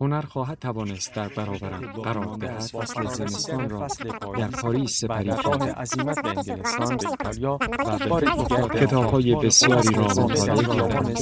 [0.00, 2.60] هنر خواهد توانست در برابرم قرار دهد.
[2.60, 3.86] فصل زمستان را
[4.38, 7.58] در پاریس سپری خواهد عظیمت به انگلستان به ایتالیا
[8.10, 11.14] و به دیگر کتابهای بسیاری را مطالعه کردم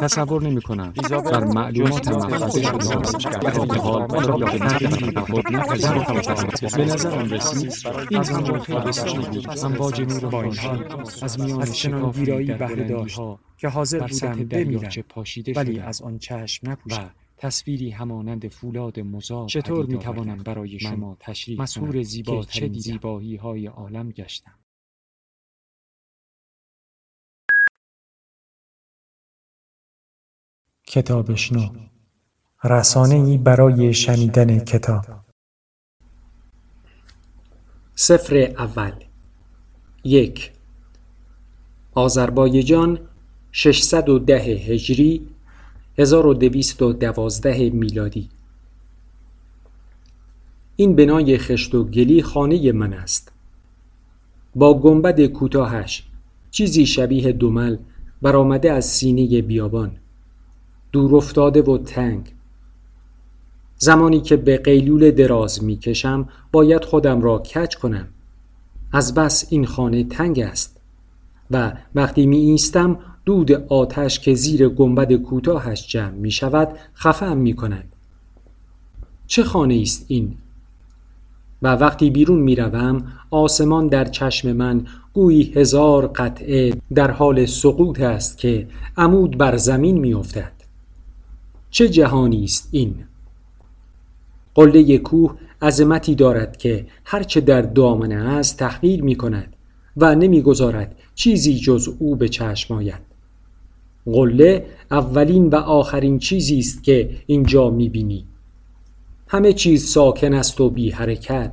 [0.00, 5.52] تصور نمی کنم بر معلومات محفظه شده در حال حال را به تغییری به خود
[5.52, 7.72] نپذیرفتم به نظرم رسید
[8.10, 9.58] این خیلی بسیاری بود.
[9.64, 10.84] امواج نور بانشان
[11.22, 13.20] از میان شکافی بهره داشت
[13.56, 14.90] که حاضر بودم بمیرم.
[15.56, 17.10] ولی از آن چشم نپوشم
[17.42, 23.66] تصویری همانند فولاد مزار چطور می توانم برای شما تشریح مسهور زیبا چه زیبایی های
[23.66, 24.58] عالم گشتم.
[30.86, 31.68] کتابشنو
[32.64, 35.04] رسانه ای برای شنیدن کتاب.
[37.94, 39.04] سفر اول.
[40.04, 40.52] یک.
[41.92, 43.08] آذربایجان
[43.52, 45.31] 610 هجری
[45.98, 48.28] 1212 میلادی.
[50.76, 53.32] این بنای خشت و گلی خانه من است.
[54.54, 56.06] با گنبد کوتاهش
[56.50, 57.76] چیزی شبیه دومل
[58.22, 59.96] برآمده از سینه بیابان.
[60.92, 62.34] دور افتاده و تنگ.
[63.76, 68.08] زمانی که به قیلول دراز می کشم باید خودم را کج کنم.
[68.92, 70.80] از بس این خانه تنگ است
[71.50, 77.54] و وقتی می ایستم دود آتش که زیر گنبد کوتاهش جمع می شود خفم می
[77.54, 77.92] کند.
[79.26, 80.34] چه خانه است این؟
[81.62, 88.00] و وقتی بیرون می روم آسمان در چشم من گویی هزار قطعه در حال سقوط
[88.00, 90.52] است که عمود بر زمین می افتد.
[91.70, 92.94] چه جهانی است این؟
[94.54, 99.56] قله کوه عظمتی دارد که هرچه در دامنه است تحقیر می کند
[99.96, 103.11] و نمی‌گذارد چیزی جز او به چشم آید.
[104.06, 108.24] قله اولین و آخرین چیزی است که اینجا می‌بینی.
[109.28, 111.52] همه چیز ساکن است و بی حرکت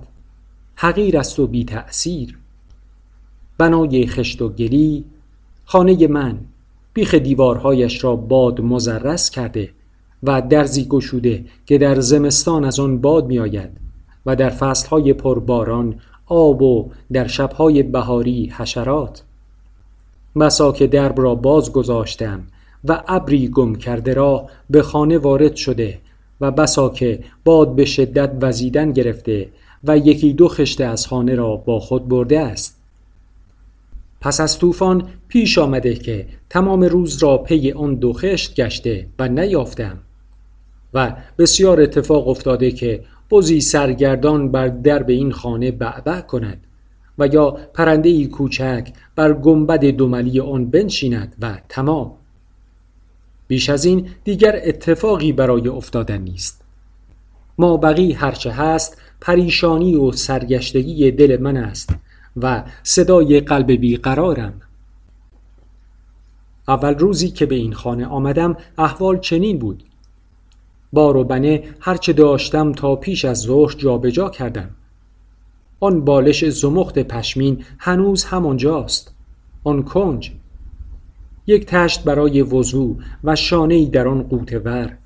[0.75, 2.37] حقیر است و بی تأثیر.
[3.57, 5.03] بنای خشت و گلی
[5.65, 6.39] خانه من
[6.93, 9.69] بیخ دیوارهایش را باد مزرس کرده
[10.23, 13.69] و درزی گشوده که در زمستان از آن باد می آید
[14.25, 15.95] و در فصلهای پرباران
[16.25, 19.23] آب و در شبهای بهاری حشرات.
[20.35, 22.43] بسا که درب را باز گذاشتم
[22.85, 25.99] و ابری گم کرده را به خانه وارد شده
[26.41, 29.49] و بسا که باد به شدت وزیدن گرفته
[29.83, 32.79] و یکی دو خشته از خانه را با خود برده است.
[34.21, 39.27] پس از طوفان پیش آمده که تمام روز را پی آن دو خشت گشته و
[39.27, 39.97] نیافتم
[40.93, 46.67] و بسیار اتفاق افتاده که بزی سرگردان بر درب این خانه بعبع کند.
[47.19, 52.11] و یا پرنده ای کوچک بر گنبد دوملی آن بنشیند و تمام.
[53.47, 56.61] بیش از این دیگر اتفاقی برای افتادن نیست.
[57.57, 61.95] ما بقی هرچه هست پریشانی و سرگشتگی دل من است
[62.37, 64.61] و صدای قلب بیقرارم.
[66.67, 69.83] اول روزی که به این خانه آمدم احوال چنین بود.
[70.93, 74.69] بار و بنه هرچه داشتم تا پیش از ظهر جابجا کردم.
[75.79, 79.13] آن بالش زمخت پشمین هنوز همانجاست.
[79.63, 80.31] آن کنج.
[81.47, 84.97] یک تشت برای وضوع و شانه در آن قوت ور.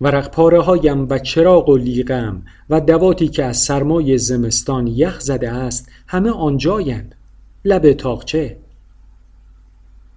[0.00, 5.50] ورق پاره هایم و چراغ و لیغم و دواتی که از سرمای زمستان یخ زده
[5.50, 7.14] است همه آنجایند.
[7.64, 8.56] لب تاقچه.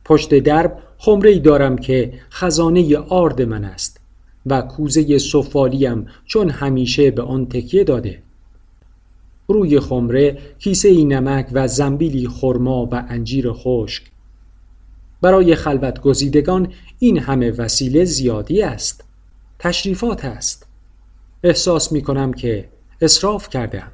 [0.05, 3.99] پشت درب خمره دارم که خزانه آرد من است
[4.45, 8.21] و کوزه سفالیم چون همیشه به آن تکیه داده.
[9.51, 14.03] روی خمره کیسه ای نمک و زنبیلی خرما و انجیر خشک.
[15.21, 19.03] برای خلوت گزیدگان این همه وسیله زیادی است.
[19.59, 20.67] تشریفات است.
[21.43, 22.69] احساس می کنم که
[23.01, 23.91] اصراف کردم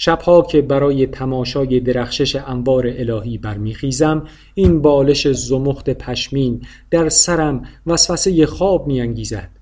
[0.00, 8.46] شبها که برای تماشای درخشش انوار الهی برمیخیزم این بالش زمخت پشمین در سرم وسوسه
[8.46, 9.57] خواب میانگیزد.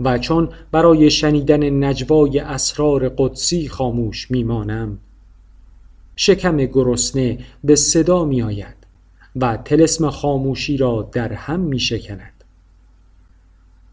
[0.00, 4.98] و چون برای شنیدن نجوای اسرار قدسی خاموش میمانم
[6.16, 8.76] شکم گرسنه به صدا می آید
[9.36, 12.44] و تلسم خاموشی را در هم می شکند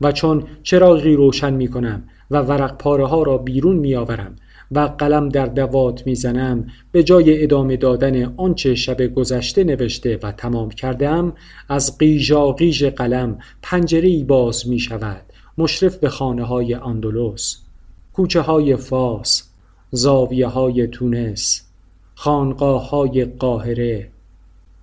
[0.01, 4.36] و چون چراغی روشن می کنم و ورق پاره ها را بیرون می آورم
[4.71, 10.69] و قلم در دوات می‌زنم به جای ادامه دادن آنچه شب گذشته نوشته و تمام
[10.69, 11.33] کردم
[11.69, 15.21] از قیژاقیژ قلم پنجره باز می شود
[15.57, 17.62] مشرف به خانه های اندلس
[18.13, 19.50] کوچه های فاس
[19.92, 21.62] زاویه های تونس
[22.15, 24.09] خانقاه های قاهره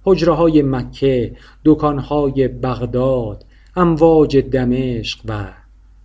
[0.05, 3.45] حجره های مکه دکان های بغداد
[3.77, 5.53] امواج دمشق و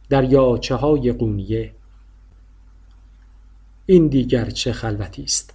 [0.09, 1.71] دریاچه های قونیه.
[3.85, 5.53] این دیگر چه خلوتی است؟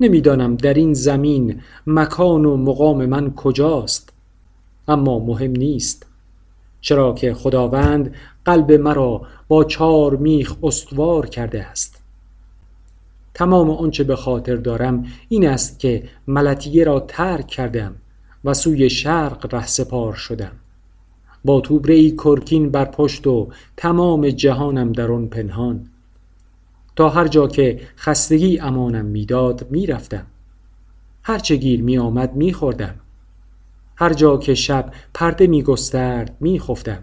[0.00, 4.12] نمی‌دانم در این زمین مکان و مقام من کجاست
[4.88, 6.06] اما مهم نیست
[6.80, 8.14] چرا که خداوند
[8.44, 12.02] قلب مرا با چار میخ استوار کرده است.
[13.34, 17.94] تمام آنچه به خاطر دارم این است که ملتیه را ترک کردم
[18.44, 20.52] و سوی شرق رهسپار شدم.
[21.44, 25.86] با توبره ای کرکین بر پشت و تمام جهانم در آن پنهان.
[26.96, 30.26] تا هر جا که خستگی امانم می‌داد می‌رفتم.
[31.22, 32.94] هر چه گیر می آمد می خوردم
[33.96, 37.02] هر جا که شب پرده می گسترد می خفتم.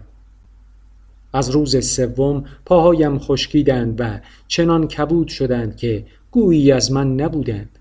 [1.32, 7.78] از روز سوم پاهایم خشکیدند و چنان کبود شدند که گویی از من نبودند.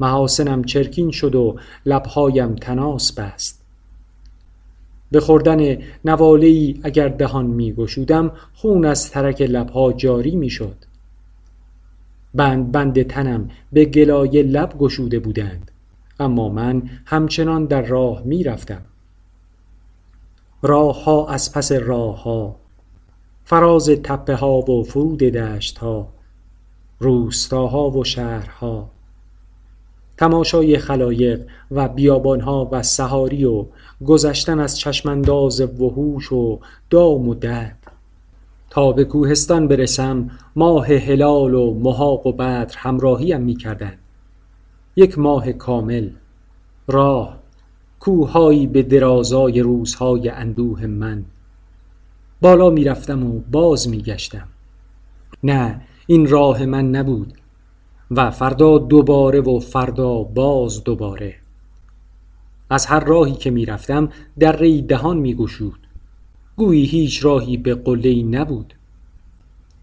[0.00, 1.56] محاسنم چرکین شد و
[1.86, 3.62] لبهایم تناس بست.
[5.10, 10.76] به خوردن نواله اگر دهان می گشودم خون از ترک لبها جاری می شد.
[12.34, 15.70] بند بند تنم به گلای لب گشوده بودند.
[16.20, 18.82] اما من همچنان در راه می رفتم
[20.62, 22.56] راه ها از پس راه ها
[23.44, 26.08] فراز تپه ها و فرود دشت ها
[26.98, 28.90] روستاها و شهرها
[30.16, 33.66] تماشای خلایق و بیابانها و سهاری و
[34.06, 36.60] گذشتن از چشمانداز وحوش و
[36.90, 37.76] دام و دد
[38.70, 43.98] تا به کوهستان برسم ماه هلال و محاق و بدر همراهیم می کردند
[44.98, 46.10] یک ماه کامل.
[46.86, 47.38] راه
[48.00, 51.24] کوههایی به درازای روزهای اندوه من.
[52.40, 54.48] بالا می رفتم و باز می گشتم
[55.42, 57.32] نه این راه من نبود.
[58.10, 61.34] و فردا دوباره و فردا باز دوباره.
[62.70, 64.08] از هر راهی که می‌رفتم
[64.38, 65.80] دره دهان می گشود
[66.56, 68.74] گویی هیچ راهی به قله نبود.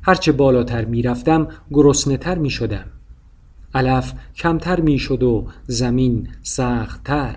[0.01, 2.85] هرچه بالاتر می‌رفتم گرسنه تر می شدم
[3.73, 7.35] علف کمتر می شد و زمین سختتر.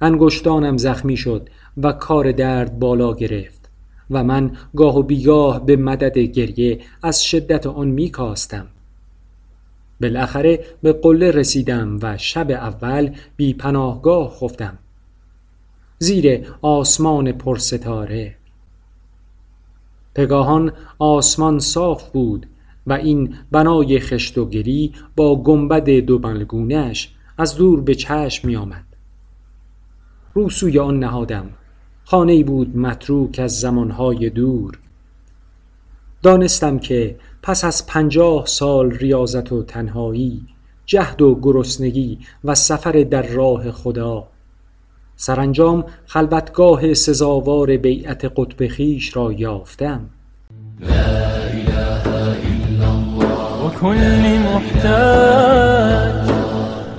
[0.00, 3.68] انگشتانم زخمی شد و کار درد بالا گرفت
[4.10, 8.66] و من گاه و بیگاه به مدد گریه از شدت آن می کاستم.
[10.00, 14.78] بالاخره به قله رسیدم و شب اول بی پناهگاه خفتم.
[15.98, 18.34] زیر آسمان پرستاره.
[20.14, 22.46] پگاهان آسمان صاف بود
[22.86, 28.84] و این بنای خشت و گلی با گنبد دوبلگونش از دور به چشم می آمد
[30.34, 31.46] رو سوی آن نهادم.
[32.04, 34.78] خانه بود متروک از زمانهای دور.
[36.22, 40.42] دانستم که پس از پنجاه سال ریاضت و تنهایی
[40.86, 44.28] جهد و گرسنگی و سفر در راه خدا
[45.16, 50.10] سرانجام خلوتگاه سزاوار بیعت قطب خویش را یافتم.
[50.80, 52.55] لا اله
[53.80, 56.26] کل محتاج.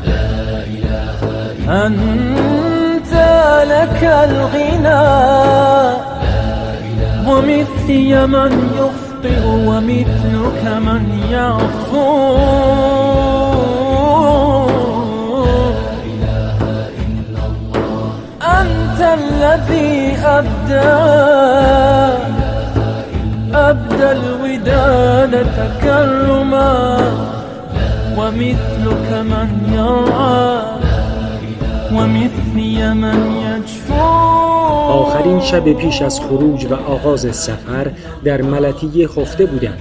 [0.06, 0.30] لا
[0.74, 1.20] اله
[1.64, 3.14] الا أنت
[3.74, 5.08] لك الغنى.
[7.28, 12.38] ومثلي من يخطئ ومثلك من يعفو.
[18.44, 20.98] أنت الذي أبدى.
[23.56, 24.37] أبدى
[24.68, 26.98] الوداد تكرما
[28.18, 30.62] ومثلك من يرعى
[31.92, 33.94] ومثلي من يجفو.
[34.92, 37.92] آخرین شب پیش از خروج و آغاز سفر
[38.24, 39.78] در ملتیه خفته بودم.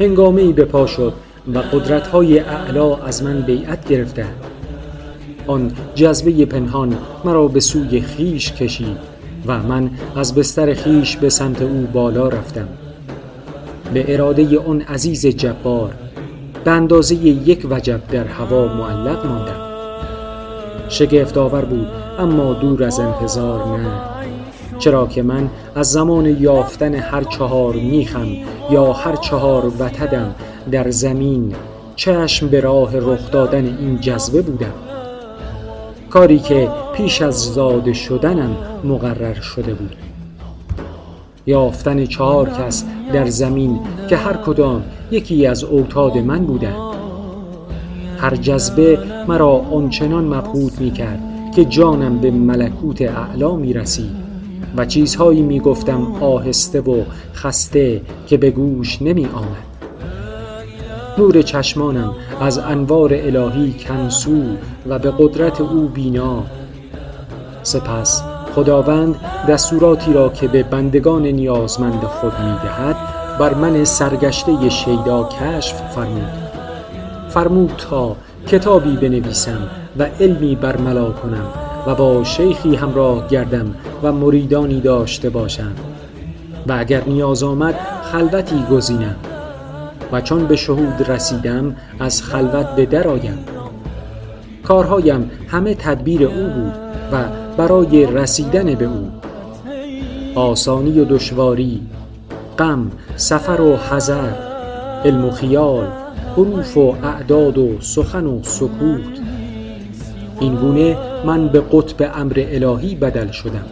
[0.00, 1.12] هنگامه ای به پا شد
[1.54, 4.26] و قدرت های اعلا از من بیعت گرفته
[5.46, 8.98] آن جذبه پنهان مرا به سوی خیش کشید
[9.46, 12.68] و من از بستر خیش به سمت او بالا رفتم.
[13.94, 15.94] به اراده آن عزیز جبار
[16.64, 19.60] به اندازه یک وجب در هوا معلق ماندم.
[20.88, 21.86] شگفت آور بود
[22.18, 23.86] اما دور از انتظار نه.
[24.78, 28.26] چرا که من از زمان یافتن هر چهار میخم
[28.70, 30.34] یا هر چهار وتدم
[30.70, 31.54] در زمین
[31.96, 34.74] چشم به راه رخ دادن این جذبه بودم.
[36.10, 39.96] کاری که پیش از زاده شدنم مقرر شده بود.
[41.46, 46.94] یافتن چهار کس در زمین که هر کدام یکی از اوتاد من بودند
[48.18, 48.98] هر جذبه
[49.28, 51.20] مرا آنچنان مبهوت می کرد
[51.56, 54.24] که جانم به ملکوت اعلا می رسید
[54.76, 57.02] و چیزهایی می گفتم آهسته و
[57.34, 59.74] خسته که به گوش نمی آمد
[61.18, 64.42] نور چشمانم از انوار الهی کنسو
[64.86, 66.42] و به قدرت او بینا.
[67.62, 69.16] سپس خداوند
[69.48, 72.96] دستوراتی را که به بندگان نیازمند خود می‌دهد
[73.40, 76.32] بر من سرگشته شیدا کشف فرمود.
[77.28, 79.58] فرمود تا کتابی بنویسم
[79.98, 81.46] و علمی برملا کنم
[81.86, 85.72] و با شیخی همراه گردم و مریدانی داشته باشم.
[86.66, 89.16] و اگر نیاز آمد خلوتی گزینم.
[90.12, 93.38] و چون به شهود رسیدم از خلوت به در آیم.
[94.64, 96.74] کارهایم همه تدبیر او بود
[97.12, 99.10] و برای رسیدن به او.
[100.34, 101.80] آسانی و دشواری
[102.58, 104.30] غم سفر و حذر
[105.04, 105.86] علم و خیال
[106.36, 109.00] حروف و اعداد و سخن و سکوت.
[110.40, 113.66] این گونه من به قطب امر الهی بدل شدم.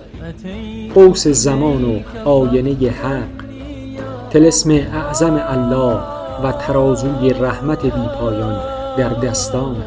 [0.94, 3.42] قوس زمان و آینه حق
[4.30, 5.98] تلسم اعظم الله
[6.44, 8.56] و ترازوی رحمت بی پایان
[8.98, 9.84] در دستانم.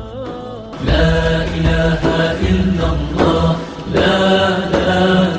[0.85, 3.14] لا اله الا الله.
[3.93, 5.34] لا لا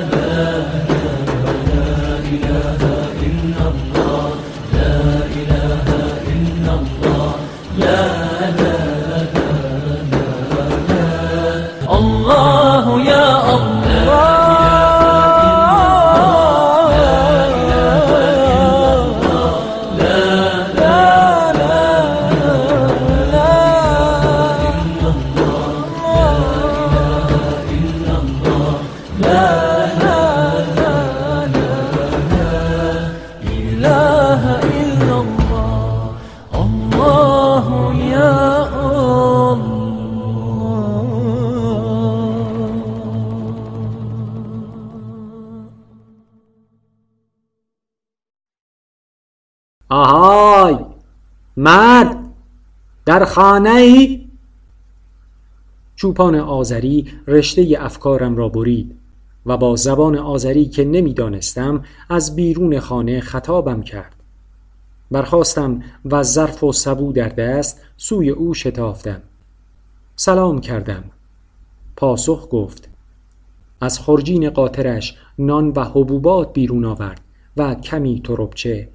[49.89, 50.77] آهای
[51.57, 52.17] مرد
[53.05, 54.27] در خانه ای؟
[55.95, 59.06] چوپان آذری رشته افکارم را برید.
[59.45, 64.15] و با زبان آذری که نمی‌دانستم از بیرون خانه خطابم کرد.
[65.11, 69.21] برخواستم و ظرف و سبو در دست سوی او شتافتم.
[70.15, 71.03] سلام کردم.
[71.95, 72.89] پاسخ گفت.
[73.81, 77.21] از خرجین قاطرش نان و حبوبات بیرون آورد
[77.57, 78.89] و کمی تربچه.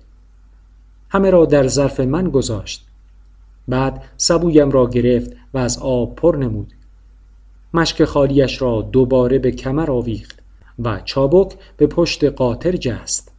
[1.10, 2.86] همه را در ظرف من گذاشت.
[3.68, 6.72] بعد سبویم را گرفت و از آب پر نمود.
[7.74, 10.42] مشک خالیش را دوباره به کمر آویخت
[10.78, 13.32] و چابک به پشت قاطر جست.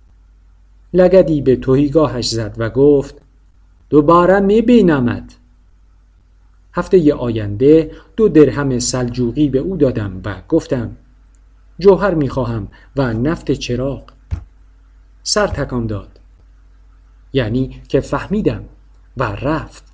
[0.93, 3.21] لگدی به توهیگاهش زد و گفت
[3.89, 5.37] دوباره میبینمت.
[6.73, 10.97] هفته آینده دو درهم سلجوقی به او دادم و گفتم
[11.79, 14.03] جوهر می‌خواهم و نفت چراغ.
[15.23, 16.19] سر تکان داد.
[17.33, 18.63] یعنی که فهمیدم
[19.17, 19.92] و رفت.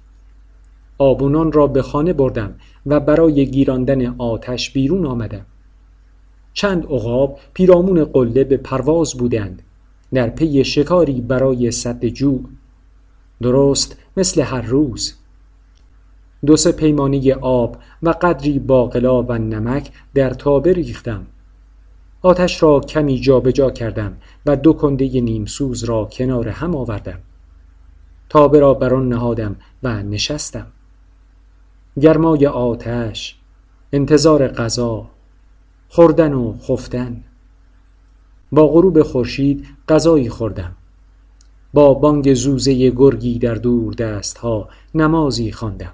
[1.00, 5.46] آبونان را به خانه بردم و برای گیراندن آتش بیرون آمدم.
[6.54, 9.62] چند عقاب پیرامون قله به پرواز بودند.
[10.14, 12.40] در پی شکاری برای صد جو.
[13.42, 15.16] درست مثل هر روز.
[16.46, 21.28] دو سه پیمانی آب و قدری باقلا و نمک در تابه ریختم.
[22.22, 27.20] آتش را کمی جابجا جا کردم و دو کنده نیمسوز را کنار هم آوردم.
[28.30, 30.68] تابه را بر آن نهادم و نشستم.
[32.02, 33.36] گرمای آتش
[33.94, 35.06] انتظار غذا
[35.90, 37.24] خوردن و خفتن.
[38.52, 40.72] با غروب خورشید غذایی خوردم.
[41.74, 45.94] با بانگ زوزه گرگی در دور دست ها نمازی خواندم.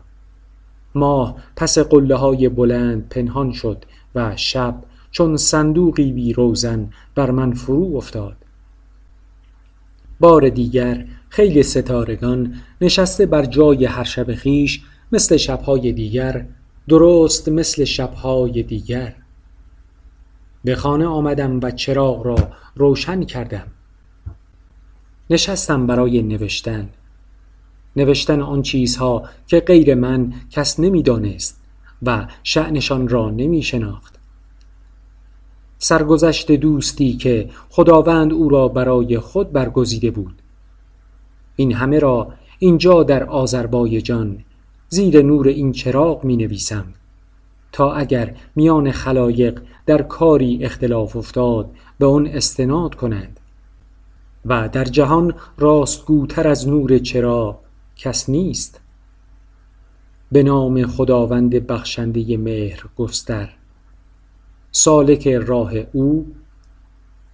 [0.96, 3.86] ماه پس قله های بلند پنهان شد
[4.16, 8.36] و شب چون صندوقی بی روزن بر من فرو افتاد.
[10.20, 14.82] بار دیگر خیلی ستارگان نشسته بر جای هر شب خیش
[15.12, 16.46] مثل شبهای دیگر
[16.88, 19.16] درست مثل شبهای دیگر.
[20.64, 22.36] به خانه آمدم و چراغ را
[22.76, 23.68] روشن کردم.
[25.30, 26.90] نشستم برای نوشتن.
[27.96, 31.62] نوشتن آن چیزها که غیر من کس نمی‌دانست
[32.04, 34.16] و شعنشان را نمی شناخت
[35.78, 40.42] سرگذشت دوستی که خداوند او را برای خود برگزیده بود.
[41.56, 44.44] این همه را اینجا در آذربایجان
[44.90, 46.86] زیر نور این چراغ می نویسم
[47.72, 53.40] تا اگر میان خلایق در کاری اختلاف افتاد به آن استناد کنند.
[54.46, 57.60] و در جهان راستگوتر از نور چرا
[57.96, 58.82] کس نیست.
[60.32, 63.50] به نام خداوند بخشنده مهر گستر.
[64.72, 66.36] سالک راه او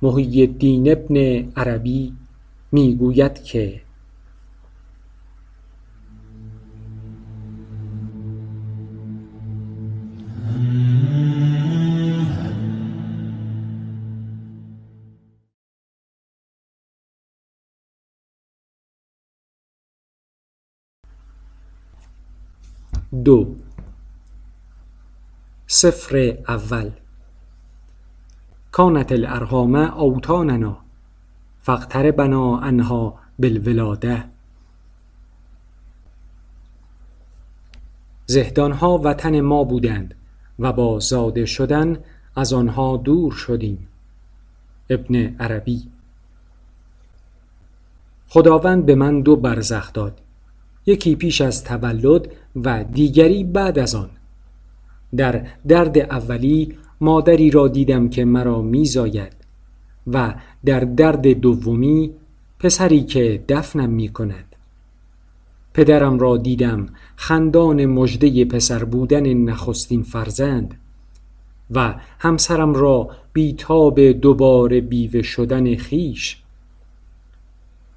[0.01, 1.15] محی الدین ابن
[1.55, 2.13] عربی
[2.72, 3.81] می‌گوید که
[23.24, 23.56] دو.
[25.68, 26.92] سفر اول.
[28.72, 30.78] کانت الارحام اوطاننا
[31.62, 34.24] فاغتربنا عنها بالولاده
[38.25, 40.16] زهدانها وطن ما بودند
[40.60, 41.98] و با زاده شدن
[42.36, 43.88] از آنها دور شدیم.
[44.90, 45.92] ابن عربی.
[48.28, 50.22] خداوند به من دو برزخ داد.
[50.86, 54.10] یکی پیش از تولد و دیگری بعد از آن.
[55.18, 59.34] در درد اولی مادری را دیدم که مرا میزاید
[60.08, 60.34] و
[60.66, 62.12] در درد دومی
[62.60, 64.56] پسری که دفنم می کند
[65.74, 70.78] پدرم را دیدم خندان مژده پسر بودن نخستین فرزند
[71.72, 76.40] و همسرم را بیتاب دوباره بیوه شدن خیش.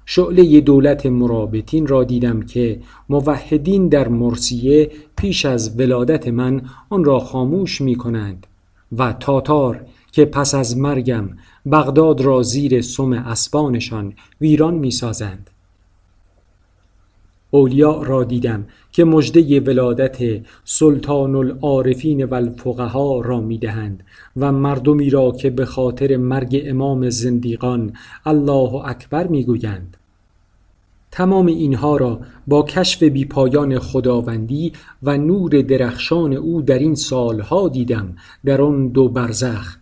[0.05, 7.19] شعله دولت مرابطین را دیدم که موحدین در مرسیه پیش از ولادت من آن را
[7.19, 8.47] خاموش می کنند
[8.97, 11.29] و تاتار که پس از مرگم
[11.71, 15.49] بغداد را زیر سم اسبانشان ویران می سازند.
[17.55, 20.17] اولیا را دیدم که مژده ولادت
[20.63, 24.03] سلطان العارفین و الفقها را می دهند
[24.37, 27.93] و مردمی را که به خاطر مرگ امام زندیقان
[28.25, 29.97] الله اکبر می گویند.
[31.11, 38.15] تمام اینها را با کشف بیپایان خداوندی و نور درخشان او در این سالها دیدم
[38.45, 39.77] در آن دو برزخ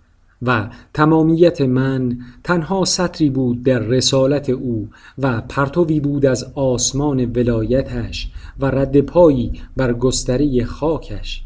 [0.45, 8.31] و تمامیت من تنها سطری بود در رسالت او و پرتوی بود از آسمان ولایتش
[8.59, 11.43] و رد پایی بر گستره خاکش.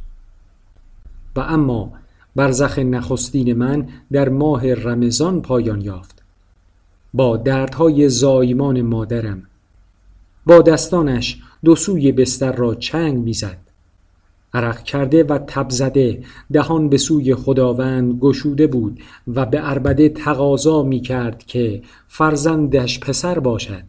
[1.35, 1.93] و اما
[2.35, 6.23] برزخ نخستین من در ماه رمضان پایان یافت.
[7.13, 9.43] با دردهای زایمان مادرم.
[10.45, 13.66] با دستانش دو سوی بستر را چنگ می‌زد.
[14.53, 20.83] عرق کرده و تب زده دهان به سوی خداوند گشوده بود و به عربده تقاضا
[20.83, 23.83] می کرد که فرزندش پسر باشد.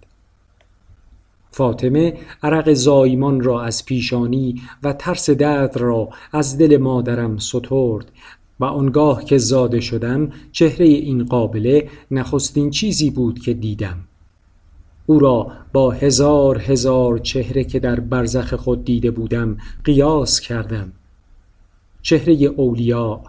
[1.50, 8.12] فاطمه عرق زایمان را از پیشانی و ترس درد را از دل مادرم سترد
[8.60, 14.07] و آنگاه که زاده شدم چهره این قابله نخستین چیزی بود که دیدم.
[15.10, 20.92] او را با هزار هزار چهره که در برزخ خود دیده بودم قیاس کردم.
[22.02, 23.20] چهره اولیا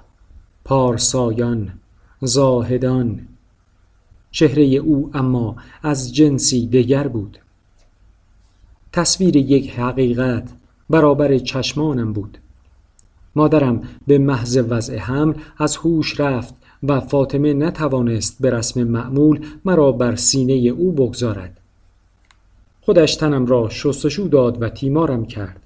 [0.65, 1.71] پارسایان
[2.21, 3.27] زاهدان.
[4.31, 7.39] چهره او اما از جنسی دگر بود.
[8.93, 10.49] تصویر یک حقیقت
[10.89, 12.37] برابر چشمانم بود.
[13.35, 19.91] مادرم به محض وضع حمل از هوش رفت و فاطمه نتوانست به رسم معمول مرا
[19.91, 21.58] بر سینه او بگذارد.
[22.89, 25.63] خودش تنم را شستشو داد و تیمارم کرد.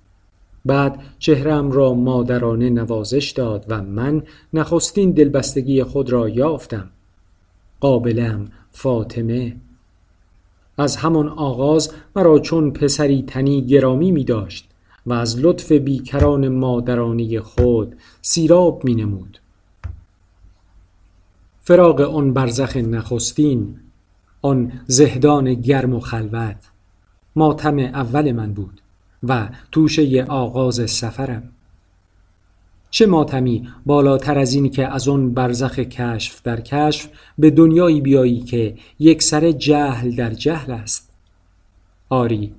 [0.65, 6.89] بعد چهرم را مادرانه نوازش داد و من نخستین دلبستگی خود را یافتم.
[7.79, 9.55] قابلم فاطمه.
[10.77, 14.69] از همان آغاز مرا چون پسری تنی گرامی می داشت
[15.05, 19.39] و از لطف بیکران مادرانی خود سیراب می نمود.
[21.61, 23.79] فراق آن برزخ نخستین
[24.41, 26.72] آن زهدان گرم و خلوت.
[27.35, 28.81] ماتم اول من بود
[29.23, 31.49] و توشه آغاز سفرم.
[32.89, 38.39] چه ماتمی بالاتر از این که از آن برزخ کشف در کشف به دنیایی بیایی
[38.39, 41.09] که یک سر جهل در جهل است؟
[42.09, 42.53] آری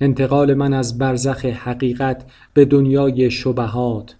[0.00, 4.16] انتقال من از برزخ حقیقت به دنیای شبهات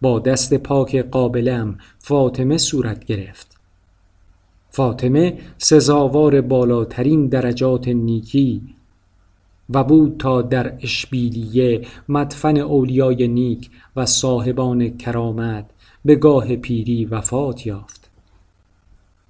[0.00, 3.56] با دست پاک قابلم فاطمه صورت گرفت.
[4.70, 8.75] فاطمه سزاوار بالاترین درجات نیکی
[9.70, 15.70] و بود تا در اشبیلیه مدفن اولیای نیک و صاحبان کرامت
[16.04, 18.10] به گاه پیری وفات یافت.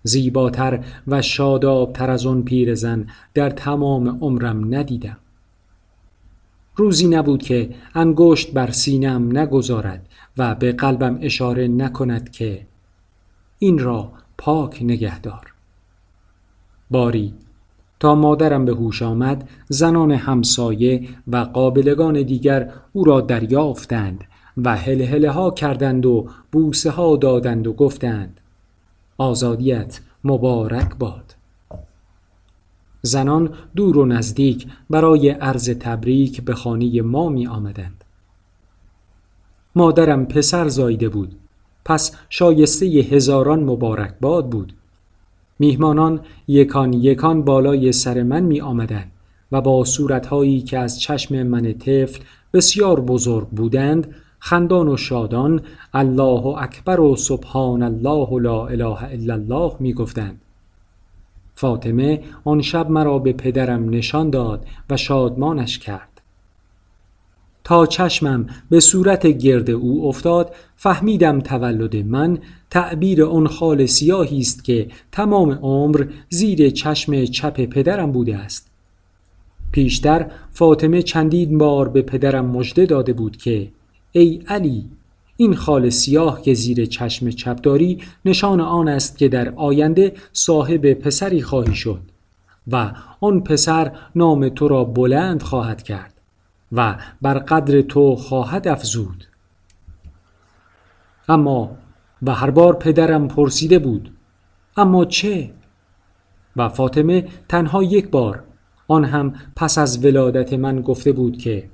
[0.03, 5.16] زیباتر و شادابتر از آن پیرزن در تمام عمرم ندیدم.
[6.77, 12.66] روزی نبود که انگشت بر سینم نگذارد و به قلبم اشاره نکند که
[13.59, 15.55] این را پاک نگهدار.
[16.90, 17.35] باری
[18.00, 24.24] تا مادرم به هوش آمد زنان همسایه و قابلگان دیگر او را دریافتند
[24.56, 28.40] و هلهله ها کردند و بوسه ها دادند و گفتند
[29.18, 31.35] آزادیت مبارک باد.
[33.02, 38.04] زنان دور و نزدیک برای عرض تبریک به خانه ما می آمدند.
[39.76, 41.37] مادرم پسر زایده بود
[41.85, 44.72] پس شایسته هزاران مبارک باد بود.
[45.58, 49.10] میهمانان یکان یکان بالای سر من می آمدند
[49.52, 52.20] و با صورتهایی که از چشم من طفل
[52.52, 55.60] بسیار بزرگ بودند خندان و شادان
[55.94, 60.40] الله اکبر و سبحان الله و لا اله الا الله می گفتند
[61.54, 66.15] فاطمه آن شب مرا به پدرم نشان داد و شادمانش کرد.
[67.66, 72.38] تا چشمم به صورت گرد او افتاد فهمیدم تولد من
[72.70, 78.70] تعبیر آن خال سیاهی است که تمام عمر زیر چشم چپ پدرم بوده است.
[79.72, 83.68] پیشتر فاطمه چندین بار به پدرم مژده داده بود که
[84.12, 84.85] ای علی
[85.37, 90.92] این خال سیاه که زیر چشم چپ داری نشان آن است که در آینده صاحب
[90.92, 92.00] پسری خواهی شد
[92.72, 96.15] و آن پسر نام تو را بلند خواهد کرد.
[96.72, 99.24] و بر قدر تو خواهد افزود.
[101.29, 101.76] اما
[102.22, 104.12] و هر بار پدرم پرسیده بود
[104.76, 105.50] اما چه؟
[106.57, 108.44] و فاطمه تنها یک بار
[108.88, 111.70] آن هم پس از ولادت من گفته بود که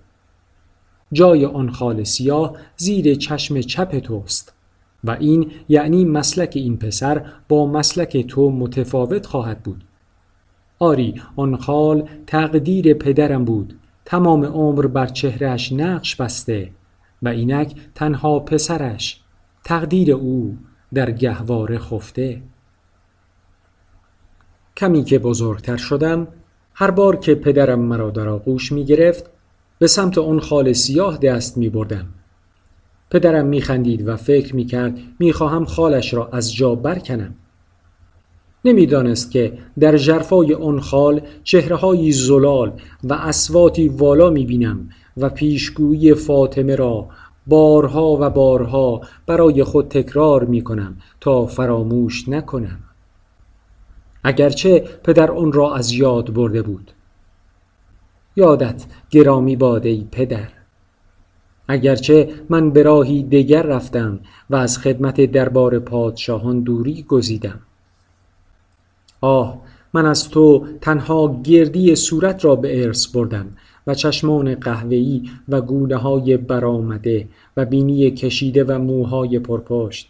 [1.12, 4.55] جای آن خال سیاه زیر چشم چپ توست
[5.05, 9.85] و این یعنی مسلک این پسر با مسلک تو متفاوت خواهد بود.
[10.78, 13.78] آری آن خال تقدیر پدرم بود.
[14.04, 16.70] تمام عمر بر چهرهش نقش بسته
[17.22, 19.20] و اینک تنها پسرش
[19.64, 20.58] تقدیر او
[20.94, 22.42] در گهواره خفته
[24.76, 26.28] کمی که بزرگتر شدم
[26.74, 29.30] هر بار که پدرم مرا در آغوش می گرفت
[29.78, 32.08] به سمت اون خال سیاه دست می بردم.
[33.10, 37.34] پدرم می خندید و فکر می کرد می خواهم خالش را از جا برکنم.
[38.64, 42.72] نمی‌دانست که در جرفای آن خال چهرههایی زلال
[43.05, 47.09] و اسواتی والا می بینم و پیشگویی فاطمه را
[47.46, 52.79] بارها و بارها برای خود تکرار می کنم تا فراموش نکنم.
[54.25, 56.90] اگرچه پدر آن را از یاد برده بود.
[58.37, 60.48] یادت گرامی باد ای پدر.
[61.68, 64.20] اگرچه من به راهی دیگر رفتم
[64.51, 67.61] و از خدمت دربار پادشاهان دوری گزیدم.
[69.22, 69.61] آه
[69.92, 73.46] من از تو تنها گردی صورت را به ارث بردم
[73.87, 80.08] و چشمان قهوه‌ای و گونه های برآمده و بینی کشیده و موهای پرپشت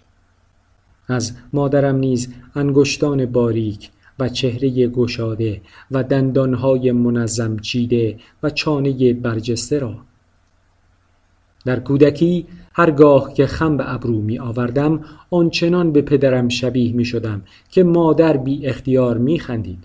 [1.09, 9.79] از مادرم نیز انگشتان باریک و چهره گشاده و دندانهای منظم چیده و چانه برجسته
[9.79, 9.94] را.
[11.64, 17.42] در کودکی هرگاه که خم به ابرو می آوردم آنچنان به پدرم شبیه می شدم
[17.70, 19.85] که مادر بی اختیار می خندید.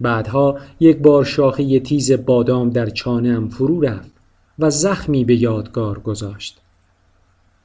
[0.00, 4.12] بعدها یک بار شاخه تیز بادام در چانم فرو رفت
[4.58, 6.60] و زخمی به یادگار گذاشت.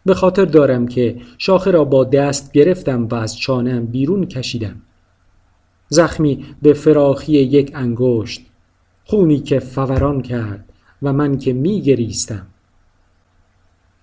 [0.05, 4.81] به خاطر دارم که شاخه را با دست گرفتم و از چانم بیرون کشیدم.
[5.89, 8.45] زخمی به فراخی یک انگشت
[9.05, 10.69] خونی که فوران کرد
[11.01, 12.47] و من که می گریستم.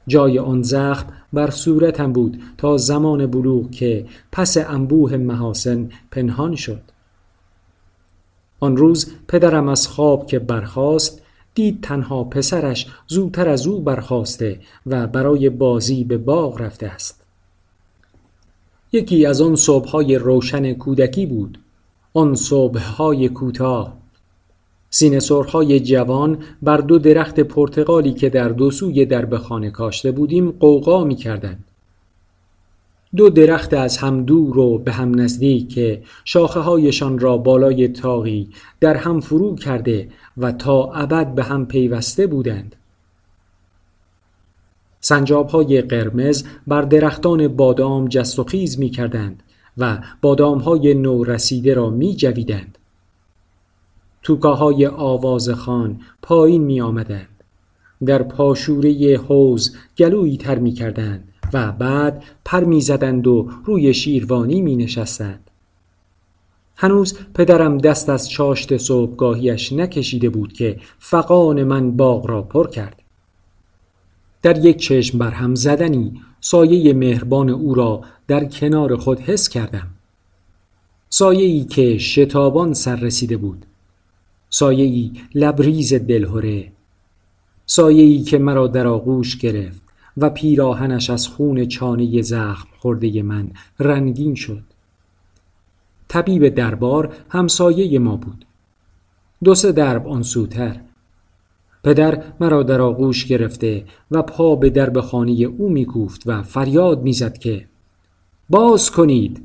[0.07, 6.83] جای آن زخم بر صورتم بود تا زمان بلوغ که پس انبوه محاسن پنهان شد.
[8.61, 11.23] آن روز پدرم از خواب که برخاست
[11.55, 17.23] دید تنها پسرش زودتر از او برخواسته و برای بازی به باغ رفته است.
[18.93, 21.59] یکی از آن صبحهای روشن کودکی بود.
[22.15, 24.00] آن صبحهای کوتاه
[24.91, 30.51] سینه سرخهای جوان بر دو درخت پرتقالی که در دو سوی درب خانه کاشته بودیم
[30.51, 31.65] قوقا می کردند.
[33.17, 38.49] دو درخت از هم دور و به هم نزدیک که شاخه هایشان را بالای تاقی
[38.81, 42.77] در هم فرو کرده و تا ابد به هم پیوسته بودند.
[45.01, 49.43] سنجاب های قرمز بر درختان بادام جست و خیز می کردند
[49.79, 52.79] و بادام های نو رسیده را می جویدند.
[54.23, 54.89] توکاهای
[55.55, 57.29] خان پایین می آمدند.
[58.07, 64.61] در پاشوره حوز گلویی تر می کردند و بعد پر می زدند و روی شیروانی
[64.61, 65.51] می نشستند.
[66.77, 73.03] هنوز پدرم دست از چاشت صبحگاهیش نکشیده بود که فقان من باغ را پر کرد.
[74.43, 79.87] در یک چشم بر هم زدنی سایه مهربان او را در کنار خود حس کردم.
[81.11, 83.67] سایه ای که شتابان سر رسیده بود
[84.51, 86.73] سایه ای لبریز دلهوره.
[87.67, 89.83] سایه ای که مرا در آغوش گرفت
[90.17, 94.63] و پیراهنش از خون چانه زخم خورده من رنگین شد.
[96.09, 98.45] طبیب دربار همسایه ما بود.
[99.45, 100.81] دو سه درب آن سوتر.
[101.85, 107.39] پدر مرا در آغوش گرفته و پا به درب خانه او میکوفت و فریاد می‌زد
[107.39, 107.67] که
[108.51, 109.43] باز کنید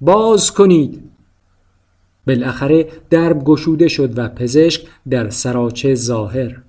[0.00, 1.10] باز کنید.
[2.26, 6.62] بالاخره درب گشوده شد و پزشک در سراچه ظاهر.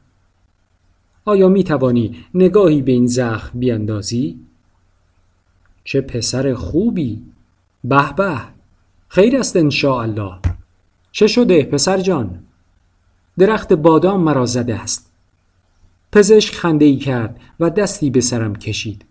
[1.26, 4.40] آیا می توانی نگاهی به این زخم بیندازی؟
[5.84, 7.24] چه پسر خوبی!
[7.84, 8.38] به به!
[9.08, 10.34] خیر است الله
[11.12, 12.40] چه شده پسر جان؟
[13.38, 15.12] درخت بادام مرا زده است.
[16.12, 19.06] پزشک خنده ای کرد و دستی به سرم کشید.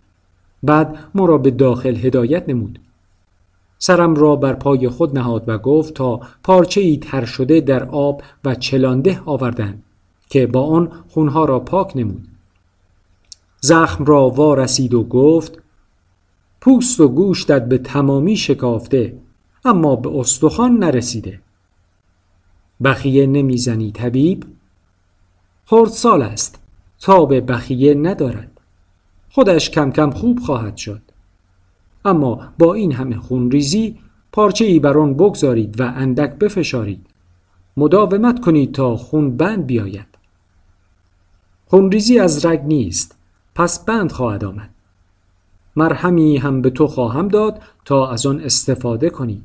[0.63, 2.79] بعد ما را به داخل هدایت نمود.
[3.79, 8.21] سرم را بر پای خود نهاد و گفت تا پارچه ای تر شده در آب
[8.45, 9.83] و چلانده آوردند
[10.29, 12.27] که با آن خونها را پاک نمود.
[13.61, 15.59] زخم را وارسید و گفت
[16.61, 19.17] پوست و گوشتت به تمامی شکافته
[19.65, 21.41] اما به استخوان نرسیده.
[22.83, 24.45] بخیه نمی‌زنی طبیب؟
[25.87, 26.59] سال است
[27.25, 28.61] به بخیه ندارد.
[29.29, 31.01] خودش کم کم خوب خواهد شد.
[32.05, 33.99] اما با این همه خونریزی
[34.31, 37.05] پارچه ای بر آن بگذارید و اندک بفشارید.
[37.77, 40.07] مداومت کنید تا خون بند بیاید.
[41.65, 43.17] خونریزی از رگ نیست
[43.55, 44.69] پس بند خواهد آمد.
[45.75, 49.41] مرهمی هم به تو خواهم داد تا از آن استفاده کنی.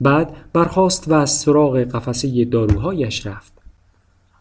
[0.00, 3.52] بعد برخواست و از سراغ قفسه داروهایش رفت.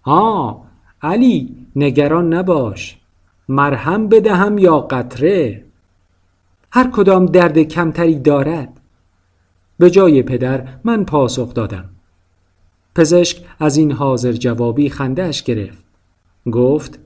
[0.05, 0.65] ها
[1.01, 2.97] علی نگران نباش.
[3.49, 5.64] مرهم بدهم یا قطره؟
[6.75, 8.81] هر کدام درد کمتری دارد.
[9.79, 11.89] به جای پدر من پاسخ دادم.
[12.95, 15.83] پزشک از این حاضر جوابی خندهش گرفت.
[16.51, 16.99] گفت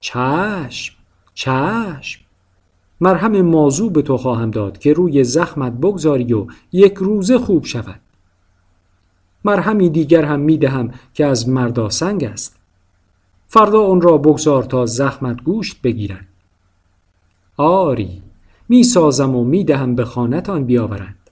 [0.00, 0.94] چشم
[1.34, 2.20] چشم.
[3.00, 8.00] مرهم مازو به تو خواهم داد که روی زخمت بگذاری و یک روزه خوب شود.
[9.44, 12.56] مرهمی دیگر هم می دهم که از مردا سنگ است.
[13.46, 16.26] فردا آن را بگذار تا زخمت گوشت بگیرد.
[17.56, 18.22] آری
[18.70, 21.30] می سازم و می دهم به خانتان بیاورند.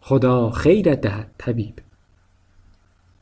[0.00, 1.74] خدا خیرت دهد طبیب.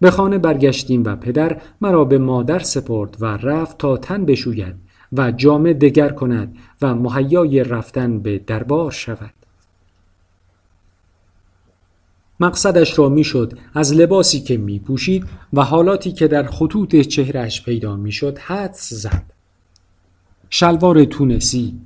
[0.01, 4.75] به خانه برگشتیم و پدر مرا به مادر سپرد و رفت تا تن بشوید
[5.13, 9.35] و جامه دگر کند و مهیای رفتن به دربار شود.
[12.41, 17.97] مقصدش را می‌شد از لباسی که می پوشید و حالاتی که در خطوط چهرش پیدا
[17.97, 19.25] می‌شد حدس زد.
[20.51, 21.81] شلوار تونسی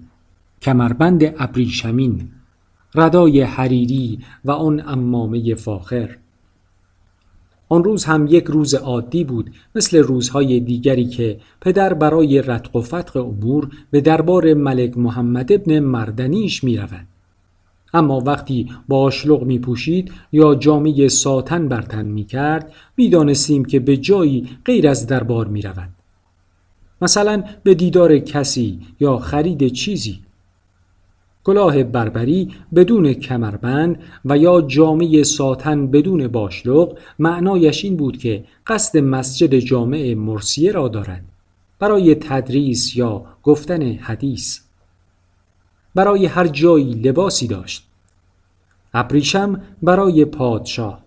[0.62, 2.30] کمربند ابریشمین
[2.94, 6.16] ردای حریری و آن امامه فاخر
[7.68, 12.80] آن روز هم یک روز عادی بود مثل روزهای دیگری که پدر برای رتق و
[12.80, 17.06] فتق امور به دربار ملک محمد ابن مردنیش می رود.
[17.94, 23.96] اما وقتی باشلق می پوشید یا جامعه ساتن برتن می کرد می دانستیم که به
[23.96, 25.88] جایی غیر از دربار می رود.
[27.02, 30.20] مثلا به دیدار کسی یا خرید چیزی
[31.44, 38.98] کلاه بربری بدون کمربند و یا جامعه ساتن بدون باشلق معنایش این بود که قصد
[38.98, 41.24] مسجد جامع مرسیه را دارد
[41.78, 44.60] برای تدریس یا گفتن حدیث.
[45.94, 47.86] برای هر جایی لباسی داشت.
[48.94, 51.04] ابریشم برای پادشاه.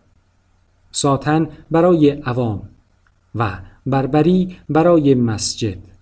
[0.91, 2.69] ساتن برای عوام.
[3.35, 5.92] و بربری برای مسجد.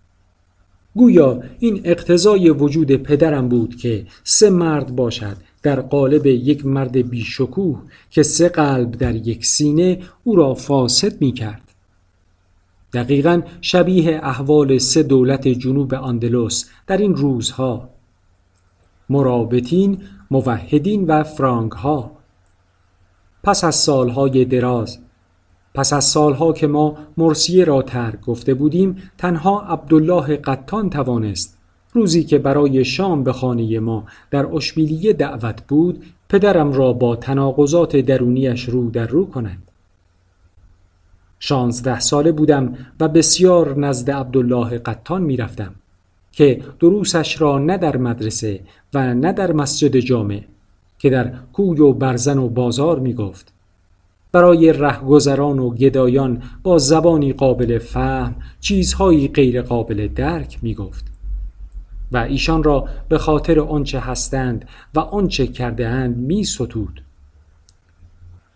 [0.95, 5.37] گویا این اقتضای وجود پدرم بود که سه مرد باشد.
[5.63, 11.31] در قالب یک مرد بیشکوه که سه قلب در یک سینه او را فاسد می
[11.31, 11.71] کرد.
[12.93, 17.89] دقیقا شبیه احوال سه دولت جنوب اندلس در این روزها.
[19.09, 19.97] مرابطین،
[20.31, 22.11] موحدین و فرانک ها
[23.43, 24.99] پس از سالهای دراز
[25.73, 31.57] پس از سالها که ما مرسیه را ترک گفته بودیم تنها عبدالله قطان توانست
[31.93, 37.95] روزی که برای شام به خانه ما در اشبیلیه دعوت بود پدرم را با تناقضات
[37.95, 39.71] درونیش رو در رو کنند.
[41.39, 45.75] شانزده ساله بودم و بسیار نزد عبدالله قطان می رفتم
[46.31, 48.59] که دروسش را نه در مدرسه
[48.93, 50.43] و نه در مسجد جامع
[50.99, 53.53] که در کوی و برزن و بازار می گفت
[54.31, 61.05] برای رهگذران و گدایان با زبانی قابل فهم چیزهایی غیر قابل درک می گفت
[62.11, 64.65] و ایشان را به خاطر آنچه هستند
[64.95, 67.03] و آنچه کرده اند می ستود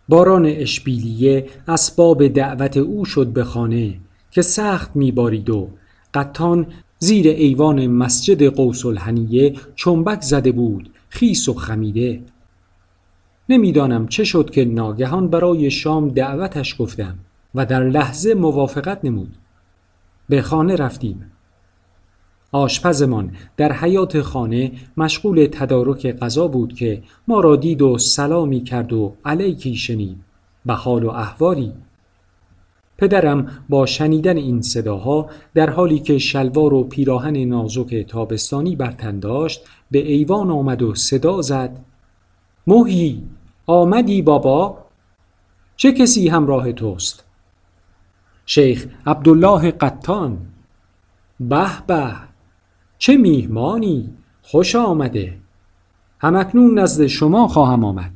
[0.08, 3.94] باران اشبیلیه اسباب دعوت او شد به خانه
[4.30, 5.68] که سخت میبارید و
[6.14, 6.66] قطان
[6.98, 12.20] زیر ایوان مسجد قوس الحنیه چنبک زده بود خیس و خمیده.
[13.48, 17.18] نمی‌دانم چه شد که ناگهان برای شام دعوتش گفتم
[17.54, 19.36] و در لحظه موافقت نمود.
[20.28, 21.32] به خانه رفتیم.
[22.52, 28.92] آشپزمان در حیات خانه مشغول تدارک غذا بود که ما را دید و سلامی کرد
[28.92, 30.18] و علیکی شنید.
[30.66, 31.72] به حال و احوالی
[32.98, 39.18] پدرم با شنیدن این صداها در حالی که شلوار و پیراهن نازک تابستانی بر تن
[39.18, 41.76] داشت به ایوان آمد و صدا زد.
[42.66, 43.22] موهی!
[43.66, 44.78] آمدی بابا؟
[45.76, 47.24] چه کسی همراه توست؟
[48.46, 50.38] شیخ عبدالله قطان
[51.40, 52.12] به به
[52.98, 54.10] چه میهمانی؟
[54.42, 55.38] خوش آمده.
[56.20, 58.12] همکنون نزد شما خواهم آمد.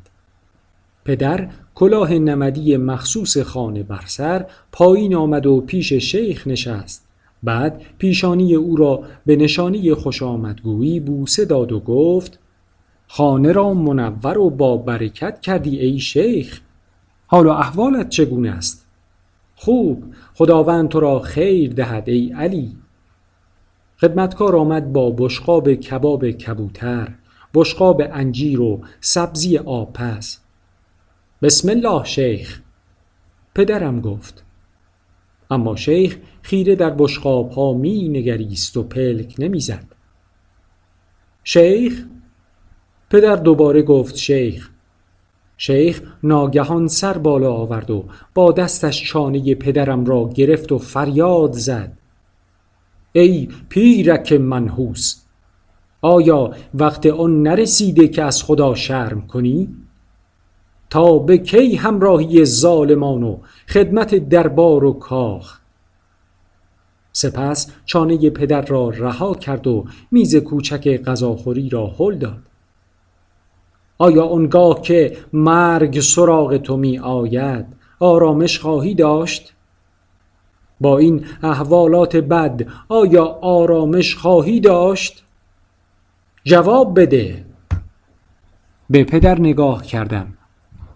[1.05, 7.07] پدر کلاه نمدی مخصوص خانه بر سر پایین آمد و پیش شیخ نشست.
[7.43, 12.39] بعد پیشانی او را به نشانی خوش آمدگویی بوسه داد و گفت
[13.13, 16.61] خانه را منور و با برکت کردی ای شیخ.
[17.27, 18.87] حال و احوالت چگونه است؟
[19.55, 22.77] خوب خداوند تو را خیر دهد ای علی.
[24.01, 27.15] خدمتکار آمد با بشقاب کباب کبوتر
[27.55, 30.41] بشقاب انجیر و سبزی آپس
[31.43, 32.61] بسم الله شیخ
[33.55, 34.45] پدرم گفت.
[35.51, 39.87] اما شیخ خیره در بشقاب ها می نگریست و پلک نمی زد
[41.45, 42.05] شیخ
[43.11, 44.71] پدر دوباره گفت شیخ.
[45.57, 51.99] شیخ ناگهان سر بالا آورد و با دستش چانه پدرم را گرفت و فریاد زد.
[53.13, 55.17] ای پیرک منحوس
[56.03, 59.77] آیا وقت آن نرسیده که از خدا شرم کنی؟
[60.91, 65.61] تا به کی همراهی ظالمان و خدمت دربار و کاخ؟
[67.13, 72.50] سپس چانه پدر را رها کرد و میز کوچک غذاخوری را هل داد.
[74.01, 77.67] آیا آنگاه که مرگ سراغ تو می آید
[77.99, 79.53] آرامش خواهی داشت؟
[80.81, 85.25] با این احوالات بد آیا آرامش خواهی داشت؟
[86.45, 87.45] جواب بده
[88.91, 90.27] به پدر نگاه کردم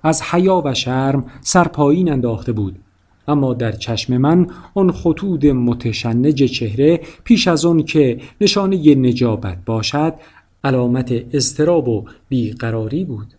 [0.02, 2.78] از حیا و شرم سر پایین انداخته بود
[3.28, 10.14] اما در چشم من آن خطوط متشنج چهره پیش از آن که نشانه نجابت باشد
[10.64, 13.34] علامت اضطراب و بیقراری بود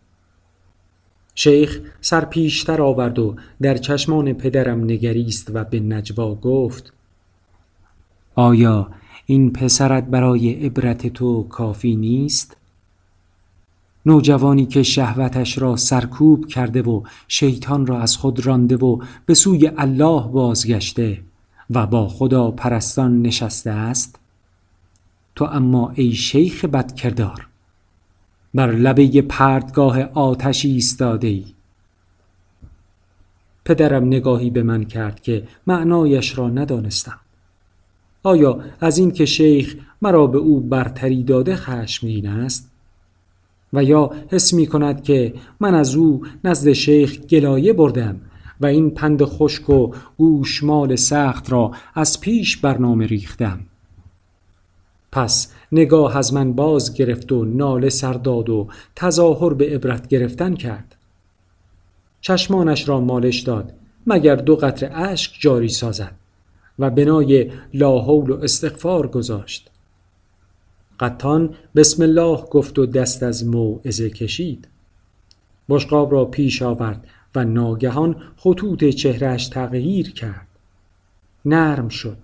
[1.35, 6.93] شیخ سر پیشتر آورد و در چشمان پدرم نگریست و به نجوا گفت
[8.35, 8.89] آیا
[9.25, 12.57] این پسرت برای عبرت تو کافی نیست؟
[14.05, 19.71] نوجوانی که شهوتش را سرکوب کرده و شیطان را از خود رانده و به سوی
[19.77, 21.21] الله بازگشته
[21.69, 24.19] و با خدا پرستان نشسته است
[25.35, 27.47] تو اما ای شیخ بدکردار
[28.53, 31.45] بر لبه پردگاه آتشی ایستاده ای
[33.65, 37.19] پدرم نگاهی به من کرد که معنایش را ندانستم.
[38.23, 42.71] آیا از این که شیخ مرا به او برتری داده خشمگین است؟
[43.73, 48.21] و یا حس می کند که من از او نزد شیخ گلایه بردم
[48.61, 53.59] و این پند خشک و گوشمال سخت را از پیش برنامه ریختم؟
[55.15, 60.95] پس نگاه از من باز گرفت و ناله سرداد و تظاهر به عبرت گرفتن کرد.
[62.21, 63.73] چشمانش را مالش داد
[64.07, 66.15] مگر دو قطر اشک جاری سازد؟
[66.79, 69.71] و بنای لاحول و استغفار گذاشت.
[70.99, 74.67] قطان بسم الله گفت و دست از موعظه کشید.
[75.69, 80.47] بشقاب را پیش آورد و ناگهان خطوط چهرش تغییر کرد.
[81.45, 82.17] نرم شد.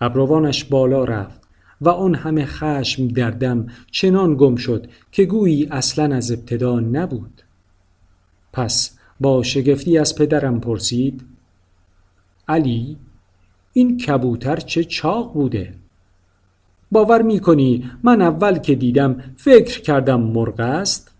[0.00, 1.43] ابروانش بالا رفت.
[1.84, 7.42] و آن همه خشم در دم چنان گم شد که گویی اصلا از ابتدا نبود.
[8.52, 11.24] پس با شگفتی از پدرم پرسید
[12.48, 12.96] علی
[13.72, 15.74] این کبوتر چه چاق بوده؟
[16.92, 21.13] باور می کنی من اول که دیدم فکر کردم مرغ است